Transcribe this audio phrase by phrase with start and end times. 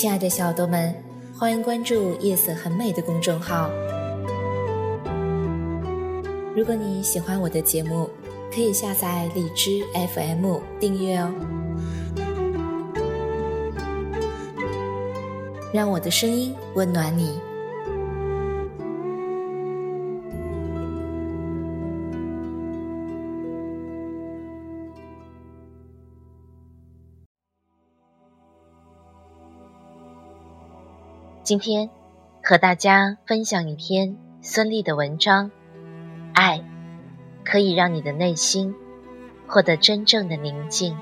[0.00, 0.94] 亲爱的小豆们，
[1.36, 3.68] 欢迎关注“夜色很美”的公众号。
[6.54, 8.08] 如果你喜欢我的节目，
[8.54, 9.82] 可以下载荔枝
[10.14, 11.34] FM 订阅哦，
[15.74, 17.40] 让我的声音温暖你。
[31.48, 31.88] 今天
[32.44, 35.46] 和大家分享一篇孙俪的文章，
[36.34, 36.62] 《爱
[37.42, 38.74] 可以让你的内心
[39.46, 40.94] 获得真正的宁静》。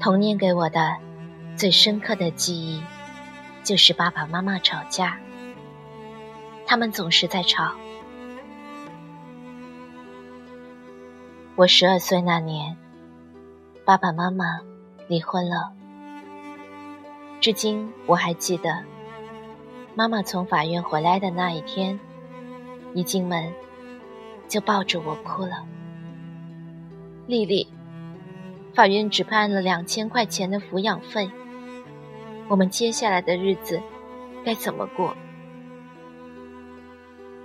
[0.00, 0.96] 童年给我的
[1.56, 2.82] 最深刻的记忆，
[3.62, 5.18] 就是爸爸妈妈吵架，
[6.66, 7.74] 他们总是在吵。
[11.54, 12.78] 我十二岁那年，
[13.84, 14.62] 爸爸妈妈
[15.06, 15.74] 离婚了。
[17.40, 18.82] 至今我还记得，
[19.94, 21.98] 妈妈从法院回来的那一天，
[22.94, 23.52] 一进门
[24.48, 25.64] 就抱着我哭了。
[27.28, 27.68] 丽丽，
[28.74, 31.30] 法院只判了两千块钱的抚养费，
[32.48, 33.80] 我们接下来的日子
[34.44, 35.16] 该怎么过？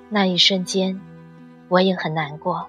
[0.09, 0.99] 那一瞬间，
[1.69, 2.67] 我也很难过。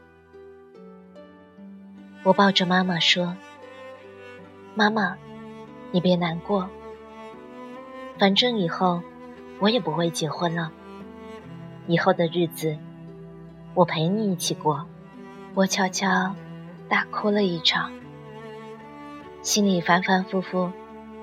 [2.22, 3.34] 我抱着妈妈说
[4.76, 5.16] ：“妈妈，
[5.91, 6.69] 你别难过。”
[8.19, 9.02] 反正以后
[9.58, 10.70] 我也不会结婚了，
[11.86, 12.76] 以后的日子
[13.75, 14.86] 我陪你一起过。
[15.54, 16.34] 我悄悄
[16.88, 17.92] 大哭了一场，
[19.42, 20.72] 心里反反复复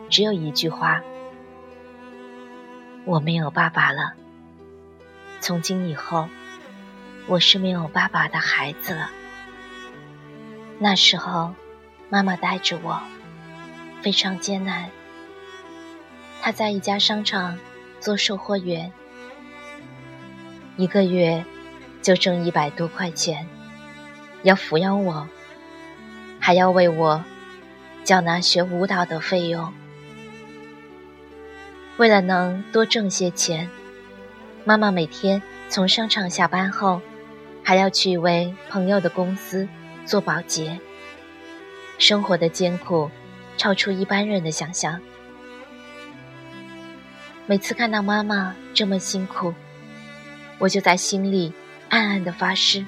[0.10, 1.02] 只有一句话：
[3.06, 4.14] 我没有爸爸了。
[5.40, 6.30] 从今以后，
[7.28, 9.10] 我是没有爸爸的孩子了。
[10.80, 11.54] 那时候，
[12.10, 13.02] 妈妈带着我，
[14.02, 14.90] 非常艰难。
[16.42, 17.58] 他在一家商场
[18.00, 18.92] 做售货员，
[20.76, 21.46] 一个月
[22.02, 23.48] 就挣一百多块钱，
[24.42, 25.28] 要抚养我，
[26.40, 27.24] 还要为我
[28.04, 29.72] 缴纳学舞蹈的费用。
[31.98, 33.70] 为了能多挣些钱，
[34.66, 37.00] 妈妈每天从商场下班后，
[37.62, 39.68] 还要去一位朋友的公司
[40.08, 40.80] 做保洁。
[42.00, 43.12] 生活的艰苦，
[43.58, 45.00] 超出一般人的想象。
[47.48, 49.54] 每次看到妈妈这么辛苦，
[50.58, 51.52] 我就在心里
[51.90, 52.86] 暗暗的发誓：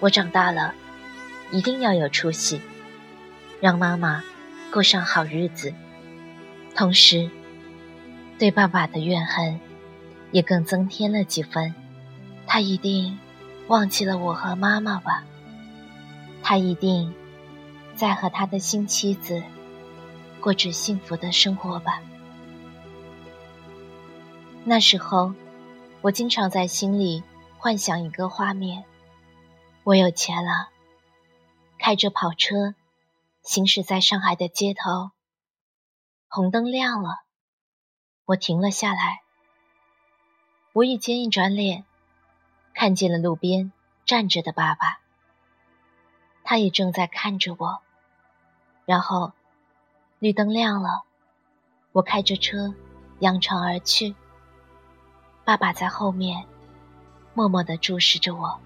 [0.00, 0.74] 我长大了，
[1.50, 2.60] 一定要有出息，
[3.60, 4.22] 让妈妈
[4.70, 5.72] 过上好日子。
[6.74, 7.28] 同时，
[8.38, 9.58] 对爸爸的怨恨
[10.30, 11.74] 也更增添了几分。
[12.46, 13.18] 他一定
[13.68, 15.24] 忘记了我和妈妈吧？
[16.42, 17.12] 他一定
[17.96, 19.42] 在和他的新妻子
[20.38, 22.00] 过着幸福的生活吧？
[24.64, 25.34] 那时候，
[26.02, 27.24] 我经常在心里
[27.58, 28.84] 幻想一个画面：
[29.82, 30.68] 我有钱了，
[31.78, 32.76] 开着跑车，
[33.42, 35.10] 行驶在上海的街头。
[36.28, 37.22] 红灯亮了，
[38.24, 39.22] 我停了下来。
[40.74, 41.84] 无意间一转脸，
[42.72, 43.72] 看见了路边
[44.06, 45.00] 站着的爸爸，
[46.44, 47.80] 他也正在看着我。
[48.86, 49.32] 然后，
[50.20, 51.02] 绿灯亮了，
[51.90, 52.72] 我开着车
[53.18, 54.14] 扬长而去。
[55.44, 56.44] 爸爸在后面
[57.34, 58.58] 默默的注视着我，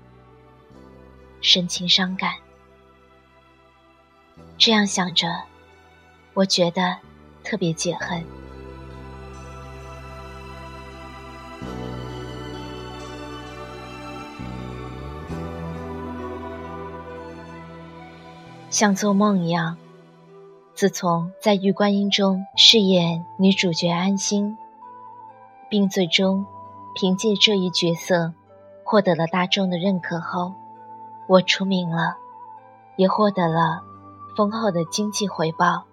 [1.41, 2.35] 神情伤感。
[4.59, 5.43] 这样想着，
[6.35, 6.99] 我觉得
[7.43, 8.23] 特别解恨。
[18.69, 19.79] 像做梦一样。
[20.75, 24.59] 自从在《玉观音》中饰演女主角安心，
[25.71, 26.45] 并最终。
[26.99, 28.33] 凭借这一角色，
[28.83, 30.55] 获得了大众的认可后，
[31.27, 32.17] 我出名了，
[32.97, 33.83] 也获得了
[34.35, 35.85] 丰厚的经济回报。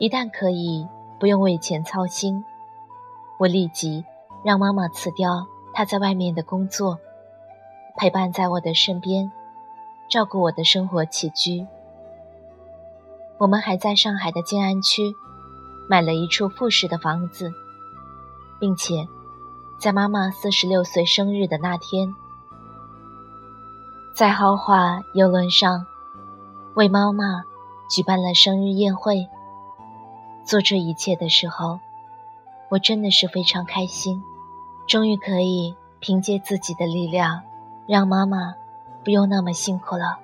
[0.00, 0.88] 一旦可以
[1.20, 2.44] 不用为钱操心，
[3.38, 4.04] 我立即
[4.42, 6.98] 让妈妈辞掉她在外面的工作，
[7.96, 9.30] 陪伴在我的身边，
[10.08, 11.64] 照顾我的生活起居。
[13.38, 15.14] 我们还在上海的静安区
[15.88, 17.52] 买了一处复式的房子，
[18.58, 19.06] 并且
[19.80, 22.14] 在妈妈四十六岁生日的那天，
[24.12, 25.86] 在豪华游轮上
[26.74, 27.44] 为妈妈
[27.88, 29.26] 举办了生日宴会。
[30.44, 31.80] 做这一切的时候，
[32.68, 34.22] 我真的是非常开心，
[34.86, 37.40] 终于可以凭借自己的力量，
[37.86, 38.54] 让妈妈
[39.02, 40.18] 不用那么辛苦了。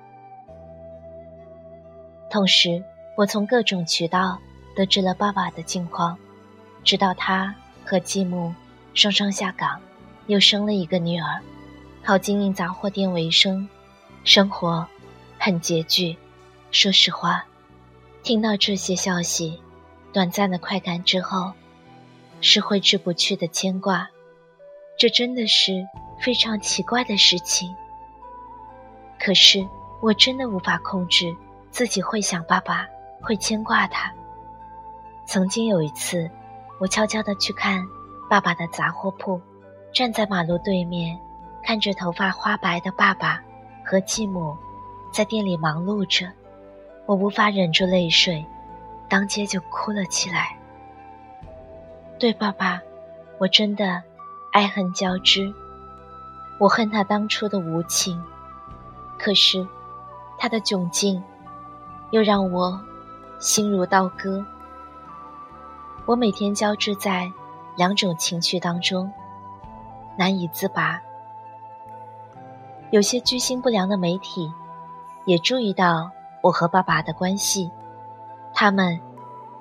[2.29, 2.83] 同时，
[3.15, 4.37] 我从各种渠道
[4.75, 6.15] 得知了爸爸的近况，
[6.83, 8.53] 知道他和继母
[8.97, 9.79] 双双下岗，
[10.25, 11.39] 又生了一个女儿，
[12.03, 13.69] 靠经营杂货店为生，
[14.23, 14.83] 生活
[15.37, 16.17] 很拮据。
[16.71, 17.45] 说实话，
[18.23, 19.61] 听到这些消息，
[20.11, 21.53] 短暂的快感之后，
[22.41, 24.09] 是挥之不去的牵挂。
[24.97, 25.73] 这真的是
[26.19, 27.71] 非常奇怪的事情。
[29.19, 29.63] 可是
[30.01, 31.31] 我真的无法控制
[31.69, 32.87] 自己会想爸爸。
[33.19, 34.11] 会牵挂他。
[35.27, 36.29] 曾经有一次，
[36.79, 37.83] 我悄悄地去看
[38.29, 39.39] 爸爸的杂货铺，
[39.93, 41.17] 站在马路对面，
[41.63, 43.41] 看着头发花白的爸爸
[43.85, 44.55] 和继母
[45.11, 46.29] 在店里忙碌着，
[47.05, 48.45] 我无法忍住泪水，
[49.07, 50.57] 当街就哭了起来。
[52.19, 52.81] 对爸爸，
[53.37, 54.01] 我真的
[54.51, 55.53] 爱恨交织。
[56.59, 58.21] 我恨他当初的无情，
[59.17, 59.65] 可是
[60.37, 61.23] 他的窘境
[62.11, 62.79] 又让我。
[63.39, 64.43] 心如刀割，
[66.07, 67.31] 我每天交织在
[67.77, 69.09] 两种情绪当中，
[70.17, 71.01] 难以自拔。
[72.91, 74.51] 有些居心不良的媒体
[75.25, 77.71] 也注意到我和爸爸的关系，
[78.53, 78.99] 他们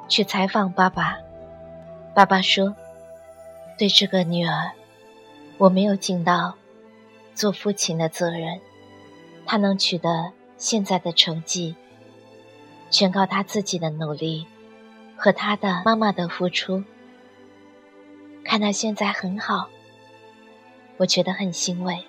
[0.08, 1.18] 去采访爸爸。
[2.14, 2.74] 爸爸说
[3.78, 4.72] ：“对这个女儿，
[5.58, 6.54] 我没有尽到
[7.34, 8.58] 做父亲的责任。
[9.44, 11.76] 她能取得现在的成绩。”
[12.88, 14.46] 全靠他自己的努力
[15.16, 16.84] 和他的妈妈的付出。
[18.48, 19.68] 看他现在很好，
[20.98, 22.04] 我觉得很欣慰。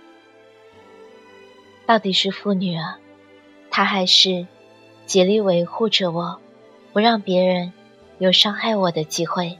[1.87, 2.99] 到底是父女啊，
[3.71, 4.45] 他还是
[5.07, 6.39] 竭力维护着我，
[6.93, 7.73] 不让别人
[8.19, 9.57] 有伤害我的机会。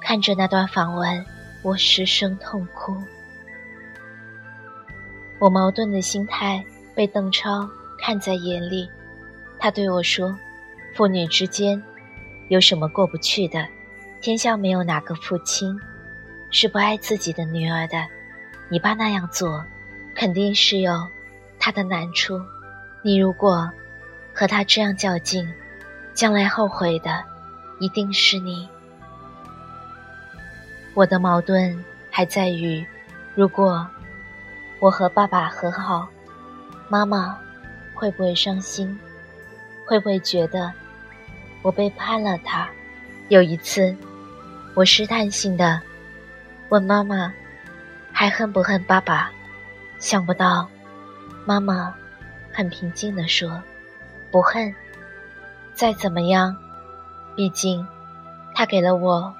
[0.00, 1.26] 看着那段访问，
[1.62, 2.96] 我失声痛哭。
[5.38, 6.64] 我矛盾的心态
[6.94, 7.68] 被邓超
[7.98, 8.88] 看在眼里。
[9.58, 10.34] 他对我说
[10.96, 11.80] ：“父女之间
[12.48, 13.68] 有什么过不去的？
[14.22, 15.78] 天下没有哪个父亲
[16.50, 18.06] 是不爱自己的女儿的。
[18.68, 19.64] 你爸那样做，
[20.14, 21.08] 肯定是有
[21.58, 22.40] 他的难处。
[23.02, 23.70] 你如果
[24.34, 25.48] 和他这样较劲，
[26.14, 27.22] 将来后悔的
[27.78, 28.68] 一定是你。
[30.94, 32.84] 我的矛盾还在于，
[33.34, 33.86] 如果
[34.80, 36.08] 我和爸爸和好，
[36.88, 37.38] 妈妈
[37.94, 38.98] 会不会伤心？”
[39.86, 40.72] 会不会觉得
[41.62, 42.68] 我背叛了他？
[43.28, 43.92] 有一次，
[44.72, 45.82] 我试探性的
[46.70, 47.34] 问妈妈
[48.14, 49.32] ：“还恨不恨爸爸？”
[49.98, 50.70] 想不到，
[51.44, 51.94] 妈妈
[52.52, 53.62] 很平静的说
[54.30, 54.74] ：“不恨。
[55.74, 56.56] 再怎么样，
[57.34, 57.86] 毕竟
[58.54, 59.34] 他给了我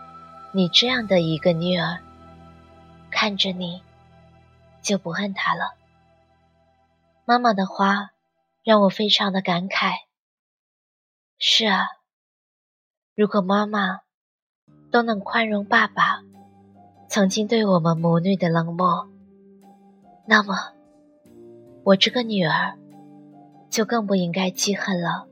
[0.52, 2.00] 你这样的一个女儿，
[3.12, 3.80] 看着你
[4.82, 5.74] 就不恨他了。”
[7.24, 8.10] 妈妈的话
[8.64, 9.92] 让我非常的感慨。
[11.38, 11.86] 是啊，
[13.14, 14.00] 如果妈妈
[14.90, 16.22] 都能宽容爸爸
[17.10, 19.08] 曾经对我们母女的冷漠，
[20.26, 20.54] 那么
[21.82, 22.74] 我这个女儿
[23.68, 25.26] 就更不应该记恨了。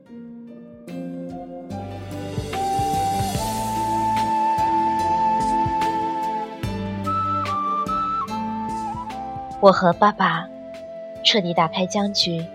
[9.61, 10.45] 我和爸爸
[11.23, 12.45] 彻底打开僵局，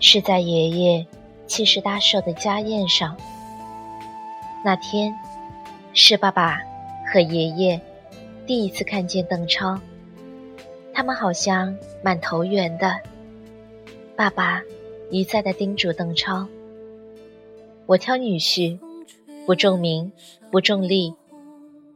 [0.00, 1.06] 是在爷爷。
[1.46, 3.16] 七十大寿的家宴上，
[4.62, 5.14] 那天
[5.92, 6.60] 是爸爸
[7.10, 7.80] 和爷爷
[8.48, 9.78] 第一次看见邓超，
[10.94, 12.98] 他们好像蛮投缘的。
[14.16, 14.62] 爸爸
[15.10, 16.48] 一再的叮嘱邓超
[17.84, 18.78] ：“我挑女婿，
[19.44, 20.10] 不重名，
[20.50, 21.14] 不重利，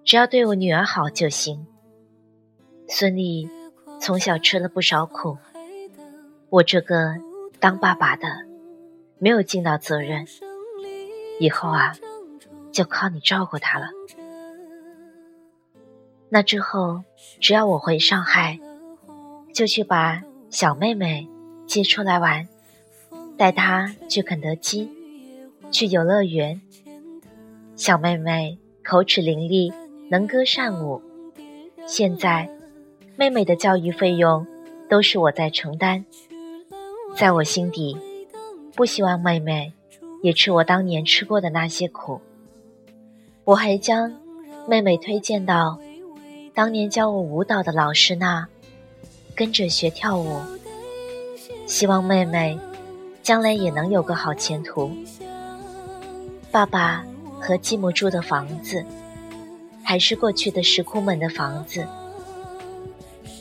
[0.05, 1.67] 只要对我女儿好就行。”
[2.87, 3.49] 孙俪
[3.99, 5.39] 从小吃了不少苦，
[6.51, 7.15] 我这个
[7.61, 8.29] 当爸爸的。
[9.19, 10.27] 没有尽到责任，
[11.41, 11.95] 以后啊，
[12.71, 13.87] 就靠你照顾她了。
[16.35, 17.05] 那之后，
[17.41, 18.59] 只要我回上海，
[19.53, 21.29] 就去把小妹妹
[21.67, 22.49] 接出来玩，
[23.37, 24.89] 带她去肯德基，
[25.71, 26.59] 去游乐园。
[27.77, 29.75] 小妹妹口齿伶俐，
[30.09, 31.03] 能歌善舞。
[31.87, 32.49] 现在，
[33.15, 34.47] 妹妹的教育费用
[34.89, 36.03] 都是我在承担。
[37.15, 37.95] 在我心底，
[38.75, 39.75] 不希望妹妹
[40.23, 42.23] 也吃我当年吃过的那些苦。
[43.45, 44.11] 我还将
[44.67, 45.79] 妹妹推荐到
[46.55, 48.47] 当年教我舞蹈的老师那，
[49.35, 50.39] 跟着学跳舞。
[51.67, 52.59] 希望妹妹
[53.23, 54.91] 将来也能有个好前途。
[56.51, 57.03] 爸爸
[57.41, 58.85] 和继母住的房子，
[59.83, 61.87] 还是过去的石窟门的房子，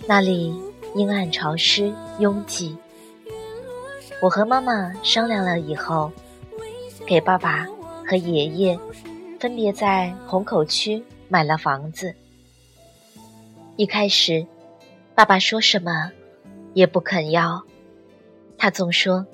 [0.07, 0.55] 那里
[0.95, 2.77] 阴暗潮湿拥挤。
[4.21, 6.09] 我和妈妈商量了以后，
[7.05, 7.67] 给爸爸
[8.07, 8.79] 和爷爷
[9.37, 12.15] 分别在虹口区买了房子。
[13.81, 14.45] 一开始，
[15.15, 16.11] 爸爸说什么
[16.75, 17.63] 也不肯要，
[18.55, 19.25] 他总说：“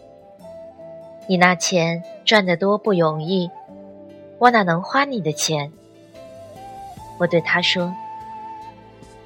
[1.28, 3.52] 你那钱赚得多不容易。”
[4.40, 5.70] 我哪能花你的钱？
[7.20, 7.94] 我对他说：“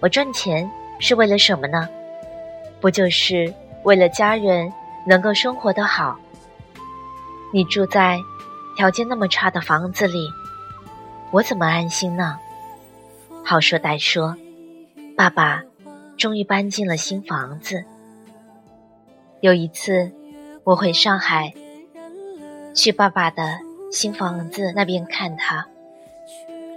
[0.01, 1.88] 我赚钱是为了什么呢？
[2.80, 4.74] 不就是为了家人
[5.06, 6.18] 能够生活的好？
[7.54, 8.18] 你住在
[8.75, 10.28] 条件那么差的房子里，
[11.30, 12.40] 我怎么安心呢？”
[13.46, 14.36] 好说歹说，
[15.22, 15.62] 爸爸
[16.18, 17.84] 终于搬进了新房子。
[19.40, 20.12] 有一次，
[20.63, 21.54] 我回上海，
[22.74, 23.60] 去爸爸的。
[23.92, 25.68] 新房子那边看他，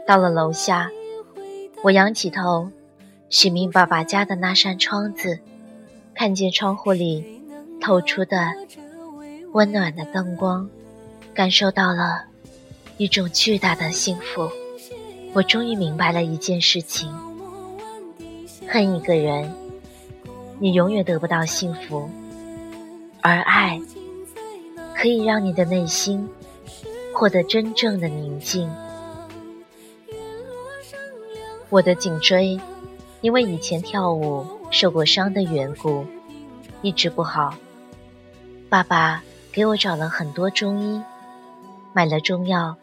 [0.06, 0.90] 到了楼下，
[1.82, 2.68] 我仰起头，
[3.30, 5.38] 寻觅爸爸家的那扇窗子，
[6.14, 7.42] 看见窗户里
[7.80, 8.52] 透出的
[9.52, 10.68] 温暖的灯光，
[11.32, 12.26] 感受到了
[12.98, 14.50] 一种巨大的幸福。
[15.32, 17.10] 我终于明白了一件事情：
[18.68, 19.52] 恨一个人，
[20.59, 22.09] 你永远得不到幸福；
[23.21, 23.80] 而爱，
[24.94, 26.28] 可以让你的内心。
[27.16, 28.68] 获得真正的宁静。
[31.68, 32.61] 我的颈椎
[33.21, 36.04] 因为以前跳舞受过伤的缘故，
[36.83, 37.54] 一直不好。
[38.68, 41.00] 爸爸给我找了很多中医，
[41.92, 42.75] 买了中药，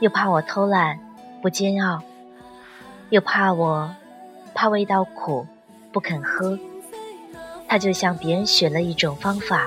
[0.00, 1.00] 又怕我偷懒
[1.40, 2.02] 不煎熬，
[3.08, 3.96] 又怕我
[4.60, 5.46] 怕味道苦
[5.90, 6.58] 不肯喝，
[7.66, 9.66] 他就向别人学了一种方法，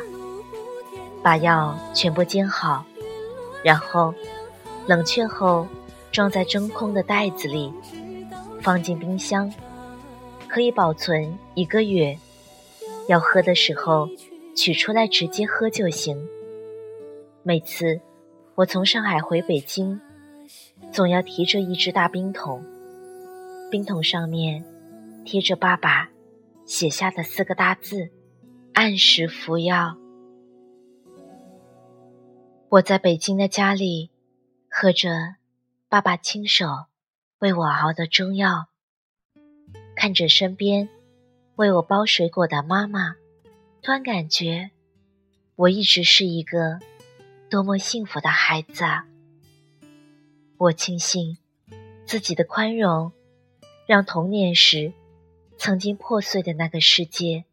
[1.23, 2.85] 把药全部煎好。
[3.63, 4.13] 然后，
[4.85, 5.65] 冷却后，
[6.11, 7.73] 装在真空的袋子里，
[8.61, 9.51] 放进冰箱，
[10.47, 12.15] 可以保存一个月。
[13.07, 14.07] 要喝的时候，
[14.55, 16.23] 取出来直接喝就行。
[17.41, 17.99] 每次
[18.53, 19.99] 我从上海回北京，
[20.91, 22.63] 总要提着一只大冰桶，
[23.71, 24.63] 冰桶上面
[25.25, 26.09] 贴着爸爸
[26.65, 28.11] 写下的四个大字：
[28.73, 29.97] 按时服药。
[32.69, 34.11] 我在北京的家里，
[34.69, 35.35] 喝着
[35.87, 36.65] 爸爸亲手
[37.39, 38.67] 为我熬的中药，
[39.95, 40.89] 看着身边
[41.55, 43.15] 为我剥水果的妈妈，
[43.81, 44.71] 突然感觉
[45.55, 46.79] 我一直是一个
[47.49, 49.05] 多么幸福的孩子啊！
[50.57, 51.37] 我庆幸
[52.05, 53.11] 自己的宽容，
[53.85, 54.91] 让童年时
[55.57, 57.45] 曾经破碎的那个世界，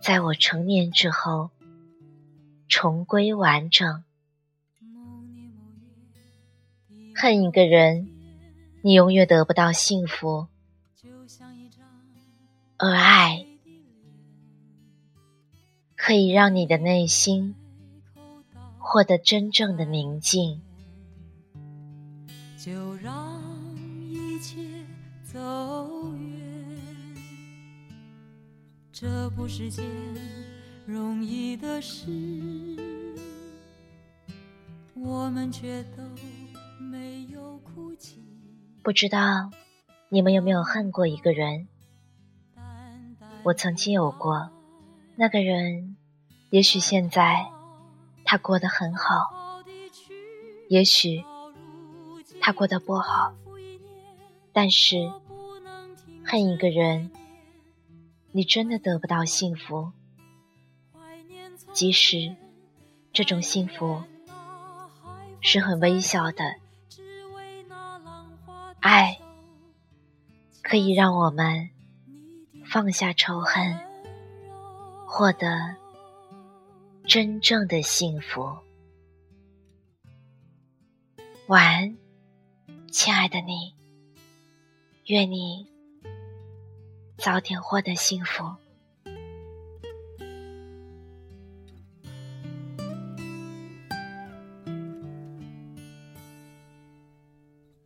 [0.00, 1.50] 在我成年之后。
[2.66, 4.02] 重归完整。
[7.14, 8.08] 恨一个人，
[8.82, 10.48] 你永远得不到幸福；
[12.78, 13.46] 而爱，
[15.94, 17.54] 可以让你的内心
[18.78, 20.60] 获得真正的宁静。
[22.58, 23.40] 就让
[24.10, 24.58] 一切
[25.22, 25.38] 走
[28.94, 29.84] 这不是件。
[30.86, 32.06] 容易的事，
[34.94, 36.02] 我们却都
[36.78, 38.22] 没有哭泣。
[38.82, 39.50] 不知道
[40.10, 41.66] 你们有没有恨过一个人？
[43.42, 44.50] 我曾经有过，
[45.16, 45.96] 那个人，
[46.50, 47.46] 也许现在
[48.24, 49.64] 他过得很好，
[50.68, 51.24] 也许
[52.40, 53.34] 他过得不好，
[54.52, 55.10] 但是
[56.24, 57.10] 恨一个人，
[58.36, 59.92] 你真的得不到幸福。
[61.72, 62.34] 即使
[63.12, 64.02] 这种幸福
[65.40, 66.56] 是很微小的，
[68.80, 69.20] 爱
[70.62, 71.70] 可以让我们
[72.66, 73.78] 放下仇恨，
[75.06, 75.76] 获得
[77.06, 78.58] 真正的幸福。
[81.46, 81.96] 晚安，
[82.90, 83.76] 亲爱的你，
[85.06, 85.68] 愿你
[87.16, 88.44] 早点获得幸福。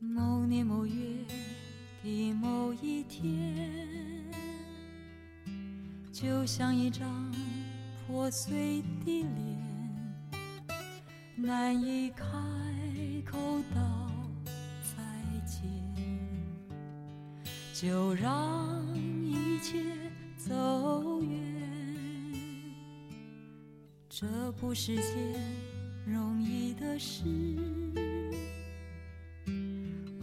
[0.00, 0.92] 某年某月
[2.02, 3.70] 的某一天，
[6.12, 7.32] 就像一张
[8.06, 9.28] 破碎的脸，
[11.36, 12.24] 难以开
[13.24, 13.38] 口
[13.74, 14.10] 道
[14.82, 14.96] 再
[15.46, 15.62] 见，
[17.72, 18.97] 就让
[19.58, 19.82] 一切
[20.36, 21.30] 走远。
[24.08, 25.04] 这不是件
[26.06, 27.24] 容易的事，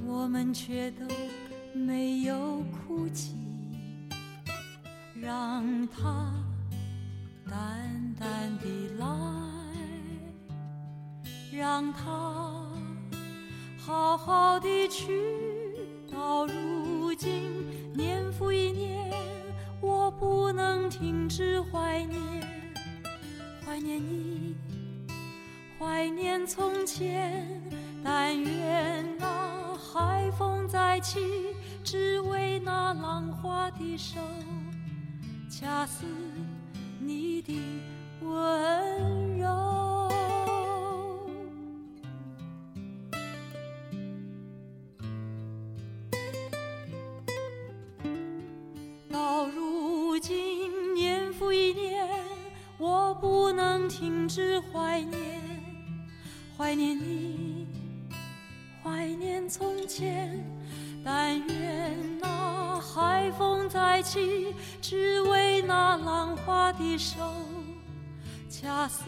[0.06, 1.06] 我们却都
[1.74, 3.36] 没有哭泣。
[5.22, 6.32] 让它
[7.46, 8.66] 淡淡的
[8.98, 9.06] 来，
[11.52, 12.66] 让它
[13.78, 15.12] 好好的去。
[16.10, 17.52] 到如今，
[17.94, 19.05] 年复一年，
[20.20, 22.20] 不能停止怀念，
[23.66, 24.56] 怀念你，
[25.78, 27.62] 怀念从前。
[28.04, 31.20] 但愿那海风再起，
[31.84, 34.20] 只为那浪花的手。
[35.50, 36.06] 恰似
[37.00, 37.60] 你的
[38.22, 38.34] 温
[53.26, 55.42] 不能停止怀念，
[56.56, 57.66] 怀念你，
[58.84, 60.46] 怀念从前，
[61.04, 64.54] 但愿那海风再起。
[64.80, 67.18] 只为那浪花的手，
[68.48, 69.06] 恰似。